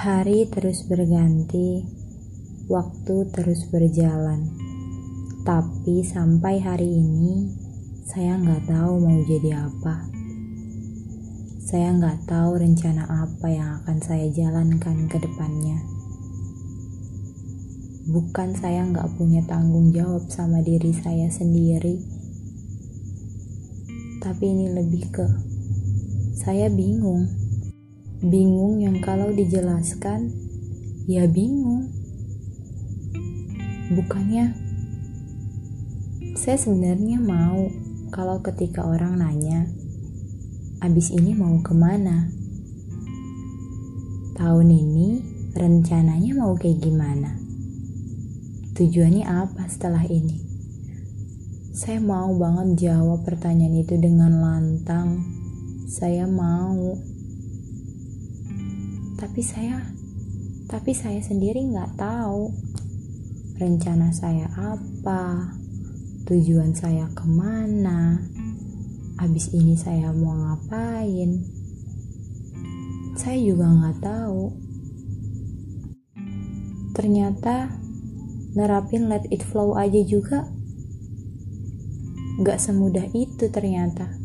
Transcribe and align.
Hari 0.00 0.48
terus 0.48 0.88
berganti, 0.88 1.84
waktu 2.72 3.28
terus 3.36 3.68
berjalan. 3.68 4.48
Tapi 5.44 6.00
sampai 6.00 6.56
hari 6.56 6.88
ini, 6.88 7.52
saya 8.08 8.40
nggak 8.40 8.64
tahu 8.64 8.96
mau 8.96 9.20
jadi 9.28 9.60
apa. 9.60 10.08
Saya 11.60 11.92
nggak 12.00 12.24
tahu 12.24 12.64
rencana 12.64 13.28
apa 13.28 13.52
yang 13.52 13.68
akan 13.84 14.00
saya 14.00 14.24
jalankan 14.32 15.04
ke 15.04 15.20
depannya. 15.20 15.84
Bukan 18.08 18.56
saya 18.56 18.88
nggak 18.88 19.20
punya 19.20 19.44
tanggung 19.44 19.92
jawab 19.92 20.32
sama 20.32 20.64
diri 20.64 20.96
saya 20.96 21.28
sendiri, 21.28 22.00
tapi 24.24 24.48
ini 24.48 24.72
lebih 24.72 25.12
ke 25.12 25.28
saya 26.40 26.72
bingung 26.72 27.39
bingung 28.20 28.84
yang 28.84 29.00
kalau 29.00 29.32
dijelaskan 29.32 30.32
ya 31.08 31.24
bingung. 31.24 31.88
Bukannya 33.90 34.54
saya 36.36 36.56
sebenarnya 36.56 37.20
mau 37.20 37.68
kalau 38.14 38.40
ketika 38.40 38.86
orang 38.86 39.18
nanya 39.20 39.68
abis 40.80 41.12
ini 41.12 41.36
mau 41.36 41.60
ke 41.60 41.76
mana 41.76 42.32
tahun 44.40 44.72
ini 44.72 45.08
rencananya 45.52 46.32
mau 46.32 46.56
kayak 46.56 46.80
gimana? 46.80 47.36
Tujuannya 48.72 49.28
apa 49.28 49.68
setelah 49.68 50.00
ini? 50.08 50.40
Saya 51.76 52.00
mau 52.00 52.32
banget 52.32 52.88
jawab 52.88 53.28
pertanyaan 53.28 53.84
itu 53.84 54.00
dengan 54.00 54.40
lantang. 54.40 55.20
Saya 55.92 56.24
mau 56.24 56.96
tapi 59.20 59.44
saya 59.44 59.84
tapi 60.72 60.96
saya 60.96 61.20
sendiri 61.20 61.60
nggak 61.68 62.00
tahu 62.00 62.48
rencana 63.60 64.08
saya 64.16 64.48
apa 64.56 65.52
tujuan 66.24 66.72
saya 66.72 67.04
ke 67.12 67.28
mana 67.28 68.16
habis 69.20 69.52
ini 69.52 69.76
saya 69.76 70.16
mau 70.16 70.32
ngapain. 70.32 71.44
Saya 73.20 73.36
juga 73.36 73.68
nggak 73.68 73.98
tahu. 74.00 74.42
Ternyata 76.96 77.68
nerapin 78.56 79.12
let 79.12 79.28
it 79.28 79.44
flow 79.44 79.76
aja 79.76 80.00
juga 80.00 80.48
nggak 82.40 82.56
semudah 82.56 83.04
itu 83.12 83.52
ternyata 83.52 84.19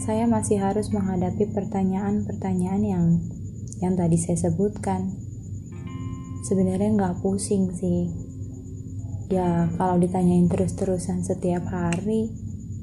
saya 0.00 0.24
masih 0.24 0.56
harus 0.56 0.88
menghadapi 0.96 1.52
pertanyaan-pertanyaan 1.52 2.82
yang 2.82 3.06
yang 3.84 3.94
tadi 4.00 4.16
saya 4.16 4.48
sebutkan. 4.48 5.12
Sebenarnya 6.48 6.96
nggak 6.96 7.20
pusing 7.20 7.68
sih. 7.76 8.08
Ya 9.28 9.68
kalau 9.76 10.00
ditanyain 10.00 10.48
terus-terusan 10.48 11.20
setiap 11.20 11.68
hari, 11.68 12.32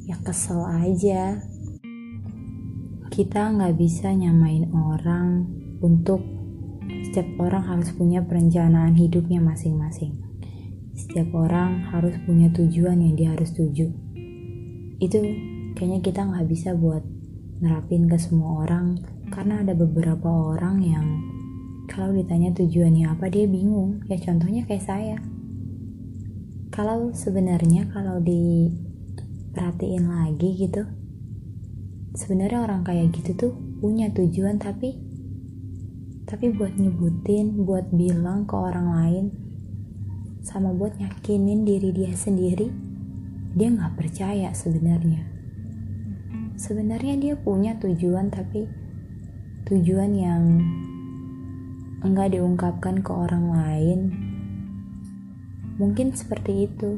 ya 0.06 0.22
kesel 0.22 0.62
aja. 0.62 1.42
Kita 3.10 3.50
nggak 3.50 3.74
bisa 3.82 4.14
nyamain 4.14 4.70
orang 4.70 5.50
untuk 5.82 6.22
setiap 7.10 7.34
orang 7.42 7.66
harus 7.66 7.90
punya 7.98 8.22
perencanaan 8.22 8.94
hidupnya 8.94 9.42
masing-masing. 9.42 10.22
Setiap 10.94 11.34
orang 11.34 11.82
harus 11.90 12.14
punya 12.30 12.54
tujuan 12.54 13.02
yang 13.02 13.18
dia 13.18 13.30
harus 13.34 13.58
tuju. 13.58 13.90
Itu 15.02 15.18
kayaknya 15.78 16.02
kita 16.02 16.26
nggak 16.26 16.50
bisa 16.50 16.74
buat 16.74 17.06
nerapin 17.62 18.10
ke 18.10 18.18
semua 18.18 18.66
orang 18.66 18.98
karena 19.30 19.62
ada 19.62 19.78
beberapa 19.78 20.26
orang 20.26 20.82
yang 20.82 21.06
kalau 21.86 22.18
ditanya 22.18 22.50
tujuannya 22.58 23.14
apa 23.14 23.30
dia 23.30 23.46
bingung. 23.46 24.02
Ya 24.10 24.18
contohnya 24.18 24.66
kayak 24.66 24.84
saya. 24.84 25.18
Kalau 26.74 27.14
sebenarnya 27.14 27.88
kalau 27.94 28.18
diperhatiin 28.26 30.10
lagi 30.10 30.50
gitu 30.58 30.84
sebenarnya 32.18 32.66
orang 32.66 32.82
kayak 32.82 33.14
gitu 33.14 33.38
tuh 33.38 33.54
punya 33.78 34.10
tujuan 34.10 34.58
tapi 34.58 34.98
tapi 36.26 36.50
buat 36.50 36.74
nyebutin 36.74 37.62
buat 37.62 37.94
bilang 37.94 38.50
ke 38.50 38.58
orang 38.58 38.90
lain 38.90 39.26
sama 40.42 40.74
buat 40.74 40.98
yakinin 40.98 41.62
diri 41.62 41.94
dia 41.94 42.10
sendiri 42.18 42.74
dia 43.54 43.70
nggak 43.70 44.02
percaya 44.02 44.50
sebenarnya 44.50 45.37
sebenarnya 46.58 47.16
dia 47.22 47.36
punya 47.38 47.78
tujuan 47.78 48.34
tapi 48.34 48.66
tujuan 49.70 50.12
yang 50.18 50.44
enggak 52.02 52.34
diungkapkan 52.34 53.06
ke 53.06 53.12
orang 53.14 53.46
lain. 53.54 54.00
Mungkin 55.78 56.18
seperti 56.18 56.66
itu. 56.66 56.98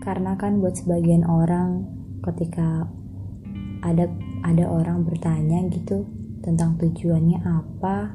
Karena 0.00 0.38
kan 0.40 0.64
buat 0.64 0.80
sebagian 0.80 1.28
orang 1.28 1.84
ketika 2.24 2.88
ada 3.84 4.08
ada 4.40 4.64
orang 4.64 5.04
bertanya 5.04 5.68
gitu 5.68 6.08
tentang 6.40 6.78
tujuannya 6.78 7.42
apa 7.42 8.14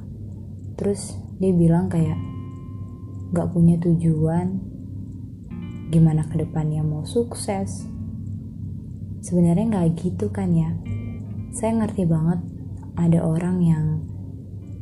terus 0.80 1.20
dia 1.38 1.52
bilang 1.52 1.92
kayak 1.92 2.16
nggak 3.36 3.52
punya 3.52 3.76
tujuan 3.84 4.71
gimana 5.92 6.24
ke 6.32 6.40
depannya 6.40 6.82
mau 6.82 7.04
sukses. 7.04 7.86
Sebenarnya 9.22 9.68
nggak 9.68 9.88
gitu 10.00 10.32
kan 10.32 10.56
ya. 10.56 10.72
Saya 11.52 11.84
ngerti 11.84 12.08
banget 12.08 12.40
ada 12.96 13.20
orang 13.28 13.60
yang 13.60 13.86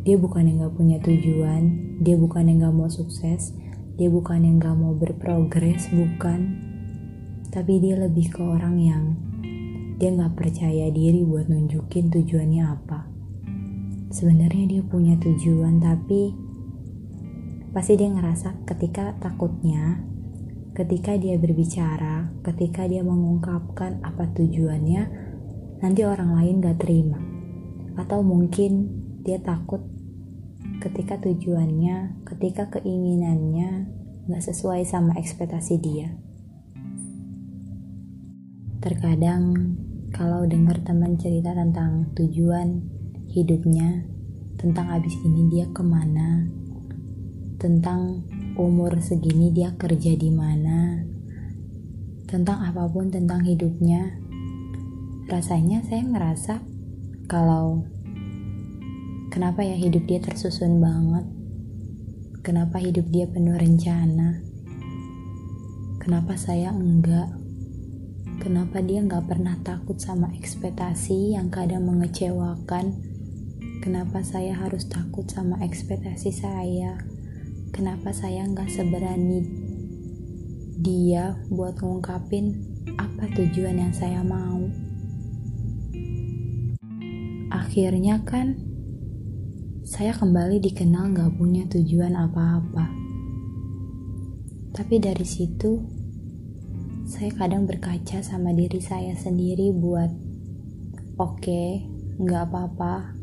dia 0.06 0.16
bukan 0.16 0.46
yang 0.47 0.64
nggak 0.64 0.75
punya 0.78 0.97
tujuan 1.02 1.90
dia 2.00 2.16
bukan 2.16 2.47
yang 2.47 2.64
nggak 2.64 2.75
mau 2.78 2.88
sukses 2.88 3.52
dia 4.00 4.08
bukan 4.08 4.47
yang 4.47 4.64
nggak 4.64 4.78
mau 4.80 4.96
berprogres 4.96 5.92
bukan. 5.92 6.56
Tapi 7.52 7.84
dia 7.84 8.00
lebih 8.00 8.31
ke 8.31 8.40
orang 8.40 8.80
yang 8.80 9.03
dia 10.00 10.16
nggak 10.16 10.40
percaya 10.40 10.88
diri 10.88 11.20
buat 11.28 11.52
nunjukin 11.52 12.08
tujuannya 12.08 12.64
apa. 12.64 13.12
Sebenarnya 14.16 14.66
dia 14.72 14.81
punya 14.88 15.20
tujuan 15.20 15.84
tapi 15.84 16.31
pasti 17.76 18.00
dia 18.00 18.08
ngerasa 18.08 18.64
ketika 18.64 19.20
takutnya 19.20 20.00
ketika 20.74 21.18
dia 21.18 21.35
berbicara, 21.35 22.30
ketika 22.46 22.85
dia 22.85 23.02
mengungkapkan 23.02 24.00
apa 24.06 24.30
tujuannya, 24.34 25.03
nanti 25.81 26.02
orang 26.06 26.35
lain 26.35 26.62
gak 26.62 26.80
terima. 26.84 27.19
Atau 27.97 28.22
mungkin 28.24 28.88
dia 29.25 29.41
takut 29.41 29.84
ketika 30.79 31.19
tujuannya, 31.19 32.24
ketika 32.24 32.72
keinginannya 32.72 33.90
gak 34.29 34.44
sesuai 34.46 34.85
sama 34.85 35.18
ekspektasi 35.18 35.75
dia. 35.81 36.16
Terkadang 38.79 39.75
kalau 40.16 40.47
dengar 40.47 40.79
teman 40.88 41.19
cerita 41.19 41.52
tentang 41.52 42.16
tujuan 42.16 42.79
hidupnya, 43.28 44.08
tentang 44.56 44.88
abis 44.96 45.13
ini 45.28 45.52
dia 45.52 45.68
ke 45.69 45.84
mana, 45.84 46.47
tentang 47.59 48.24
umur 48.59 49.00
segini 49.00 49.56
dia 49.56 49.72
kerja 49.80 50.20
di 50.20 50.28
mana, 50.28 51.00
tentang 52.28 52.59
apa 52.59 52.84
pun 52.92 53.08
tentang 53.08 53.40
hidupnya. 53.47 54.20
Rasanya 55.31 55.80
saya 55.88 56.03
ngerasa 56.03 56.59
kalau 57.31 57.88
kenapa 59.31 59.64
ya 59.64 59.80
hidup 59.80 60.03
dia 60.03 60.20
tersusun 60.20 60.84
banget. 60.84 61.24
Kenapa 62.44 62.84
hidup 62.84 63.08
dia 63.08 63.31
penuh 63.31 63.56
rencana? 63.56 64.44
Kenapa 66.03 66.36
saya 66.36 66.76
enggak? 66.76 67.31
Kenapa 68.44 68.79
dia 68.84 69.00
nggak 69.03 69.28
pernah 69.28 69.55
takut 69.64 70.00
sama 70.00 70.32
ekspektasi 70.35 71.35
yang 71.40 71.47
kadang 71.47 71.88
mengecewakan? 71.88 72.96
Kenapa 73.79 74.20
saya 74.23 74.55
harus 74.55 74.88
takut 74.88 75.28
sama 75.28 75.59
ekspektasi 75.64 76.32
saya? 76.35 77.09
Kenapa 77.69 78.09
saya 78.11 78.45
nggak 78.49 78.69
seberani 78.69 79.45
dia 80.79 81.35
buat 81.51 81.75
ngungkapin 81.79 82.55
apa 82.95 83.27
tujuan 83.35 83.77
yang 83.77 83.93
saya 83.93 84.23
mau? 84.23 84.63
Akhirnya 87.49 88.21
kan 88.25 88.57
saya 89.85 90.13
kembali 90.13 90.61
dikenal 90.61 91.13
nggak 91.13 91.33
punya 91.37 91.66
tujuan 91.69 92.13
apa-apa. 92.16 92.85
Tapi 94.73 94.95
dari 95.01 95.25
situ 95.25 95.81
saya 97.09 97.33
kadang 97.33 97.66
berkaca 97.66 98.21
sama 98.21 98.53
diri 98.53 98.77
saya 98.79 99.17
sendiri 99.17 99.73
buat 99.73 100.13
oke 101.19 101.41
okay, 101.41 101.85
nggak 102.21 102.43
apa-apa. 102.49 103.17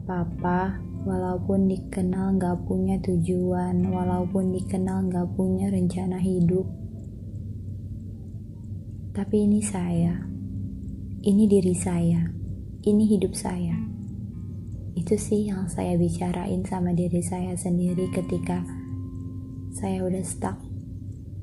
Apa-apa 0.00 0.89
walaupun 1.04 1.68
dikenal 1.68 2.36
gak 2.36 2.68
punya 2.68 3.00
tujuan, 3.00 3.88
walaupun 3.88 4.52
dikenal 4.52 5.08
gak 5.08 5.28
punya 5.36 5.72
rencana 5.72 6.20
hidup. 6.20 6.68
Tapi 9.16 9.36
ini 9.48 9.60
saya, 9.64 10.16
ini 11.24 11.44
diri 11.48 11.74
saya, 11.74 12.28
ini 12.84 13.04
hidup 13.08 13.32
saya. 13.32 13.76
Itu 14.94 15.16
sih 15.16 15.48
yang 15.48 15.66
saya 15.72 15.96
bicarain 15.96 16.62
sama 16.68 16.92
diri 16.92 17.24
saya 17.24 17.56
sendiri 17.56 18.12
ketika 18.12 18.60
saya 19.72 20.04
udah 20.04 20.24
stuck. 20.24 20.58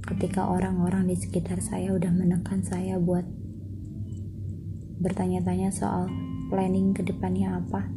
Ketika 0.07 0.47
orang-orang 0.47 1.11
di 1.11 1.19
sekitar 1.19 1.59
saya 1.59 1.91
udah 1.91 2.13
menekan 2.13 2.63
saya 2.63 2.95
buat 2.95 3.27
bertanya-tanya 5.03 5.69
soal 5.73 6.07
planning 6.47 6.95
ke 6.95 7.03
depannya 7.03 7.59
apa. 7.59 7.96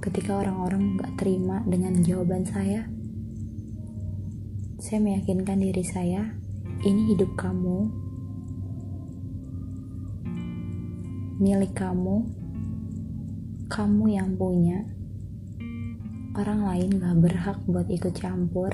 Ketika 0.00 0.40
orang-orang 0.40 0.96
gak 0.96 1.12
terima 1.20 1.60
dengan 1.68 2.00
jawaban 2.00 2.48
saya, 2.48 2.88
saya 4.80 4.96
meyakinkan 4.96 5.60
diri 5.60 5.84
saya, 5.84 6.24
ini 6.88 7.12
hidup 7.12 7.36
kamu, 7.36 7.84
milik 11.36 11.76
kamu, 11.76 12.24
kamu 13.68 14.04
yang 14.08 14.32
punya. 14.40 14.88
Orang 16.32 16.64
lain 16.64 16.96
gak 16.96 17.20
berhak 17.20 17.58
buat 17.68 17.84
ikut 17.92 18.16
campur, 18.16 18.72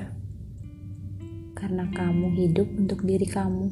karena 1.59 1.91
kamu 1.91 2.39
hidup 2.39 2.71
untuk 2.79 3.03
diri 3.03 3.27
kamu. 3.27 3.67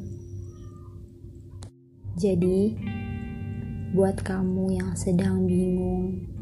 Jadi, 2.20 2.76
buat 3.96 4.20
kamu 4.20 4.76
yang 4.76 4.92
sedang 4.92 5.48
bingung, 5.48 6.35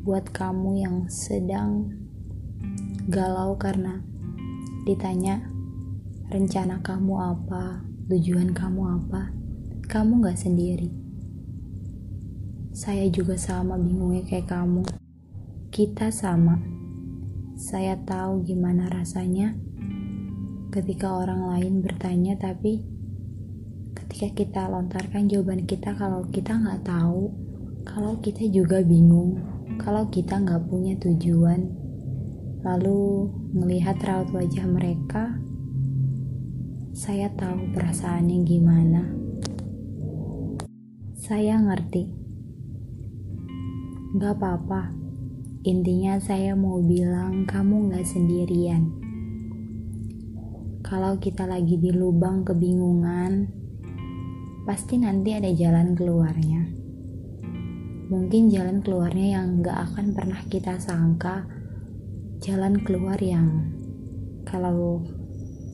buat 0.00 0.32
kamu 0.32 0.80
yang 0.80 0.96
sedang 1.12 1.92
galau 3.04 3.52
karena 3.60 4.00
ditanya 4.88 5.44
rencana 6.32 6.80
kamu 6.80 7.14
apa, 7.20 7.84
tujuan 8.08 8.56
kamu 8.56 8.82
apa, 8.96 9.34
kamu 9.84 10.24
gak 10.24 10.40
sendiri. 10.40 10.88
Saya 12.70 13.10
juga 13.12 13.36
sama 13.36 13.76
bingungnya 13.76 14.24
kayak 14.24 14.48
kamu. 14.48 14.86
Kita 15.68 16.08
sama. 16.08 16.56
Saya 17.60 18.00
tahu 18.00 18.40
gimana 18.46 18.88
rasanya 18.88 19.52
ketika 20.72 21.12
orang 21.12 21.50
lain 21.50 21.84
bertanya 21.84 22.38
tapi 22.40 22.80
ketika 23.92 24.28
kita 24.32 24.62
lontarkan 24.70 25.26
jawaban 25.28 25.66
kita 25.66 25.92
kalau 25.98 26.24
kita 26.30 26.56
nggak 26.56 26.86
tahu, 26.86 27.34
kalau 27.82 28.16
kita 28.22 28.46
juga 28.48 28.80
bingung, 28.80 29.59
kalau 29.76 30.10
kita 30.10 30.40
nggak 30.40 30.66
punya 30.66 30.96
tujuan, 30.98 31.70
lalu 32.66 33.30
melihat 33.54 33.96
raut 34.02 34.32
wajah 34.34 34.66
mereka, 34.66 35.38
saya 36.90 37.30
tahu 37.32 37.70
perasaannya 37.70 38.38
gimana. 38.42 39.02
Saya 41.14 41.62
ngerti. 41.62 42.10
Gak 44.18 44.42
apa-apa. 44.42 44.90
Intinya 45.62 46.18
saya 46.18 46.58
mau 46.58 46.82
bilang 46.82 47.46
kamu 47.46 47.94
gak 47.94 48.02
sendirian. 48.10 48.90
Kalau 50.82 51.20
kita 51.22 51.46
lagi 51.46 51.78
di 51.78 51.94
lubang 51.94 52.42
kebingungan, 52.42 53.46
pasti 54.66 54.98
nanti 54.98 55.30
ada 55.36 55.54
jalan 55.54 55.94
keluarnya. 55.94 56.79
Mungkin 58.10 58.50
jalan 58.50 58.82
keluarnya 58.82 59.38
yang 59.38 59.62
gak 59.62 59.94
akan 59.94 60.10
pernah 60.10 60.42
kita 60.50 60.82
sangka, 60.82 61.46
jalan 62.42 62.82
keluar 62.82 63.14
yang 63.22 63.70
kalau 64.42 65.06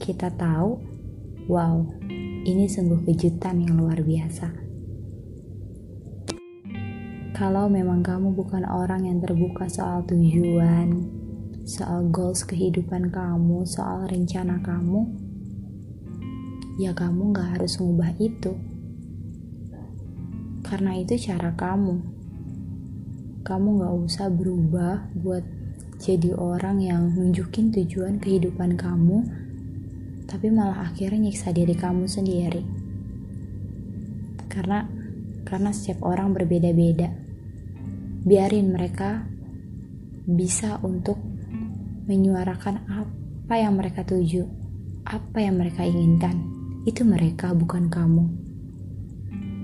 kita 0.05 0.29
tahu, 0.37 0.77
wow, 1.49 1.81
ini 2.44 2.69
sungguh 2.69 3.09
kejutan 3.09 3.65
yang 3.65 3.81
luar 3.81 4.05
biasa. 4.05 4.53
Kalau 7.33 7.73
memang 7.73 8.05
kamu 8.05 8.37
bukan 8.37 8.69
orang 8.69 9.09
yang 9.09 9.17
terbuka 9.25 9.65
soal 9.73 10.05
tujuan, 10.05 11.09
soal 11.65 12.05
goals 12.12 12.44
kehidupan 12.44 13.09
kamu, 13.09 13.65
soal 13.65 14.05
rencana 14.12 14.61
kamu, 14.61 15.09
ya 16.77 16.93
kamu 16.93 17.32
gak 17.32 17.56
harus 17.56 17.81
ngubah 17.81 18.12
itu. 18.21 18.53
Karena 20.61 21.00
itu 21.00 21.17
cara 21.17 21.56
kamu. 21.56 22.16
Kamu 23.46 23.78
gak 23.78 23.94
usah 23.94 24.26
berubah 24.26 25.06
buat 25.14 25.46
jadi 26.02 26.34
orang 26.34 26.82
yang 26.82 27.14
nunjukin 27.14 27.70
tujuan 27.70 28.19
kehidupan 28.19 28.75
kamu, 28.75 29.22
tapi 30.26 30.50
malah 30.50 30.90
akhirnya 30.90 31.31
nyiksa 31.31 31.54
diri 31.54 31.78
kamu 31.78 32.10
sendiri. 32.10 32.66
Karena 34.50 34.82
karena 35.46 35.70
setiap 35.70 36.02
orang 36.02 36.34
berbeda-beda 36.34 37.06
biarin 38.26 38.75
mereka 38.75 39.22
bisa 40.26 40.82
untuk 40.82 41.22
menyuarakan 42.10 42.82
apa 42.90 43.54
yang 43.54 43.78
mereka 43.78 44.02
tuju, 44.02 44.43
apa 45.06 45.38
yang 45.38 45.62
mereka 45.62 45.87
inginkan. 45.87 46.34
Itu 46.82 47.06
mereka, 47.06 47.54
bukan 47.54 47.87
kamu. 47.87 48.25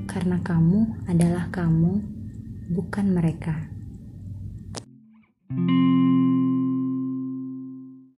Karena 0.06 0.38
kamu 0.38 1.10
adalah 1.10 1.50
kamu, 1.50 1.98
bukan 2.70 3.06
mereka. 3.10 3.71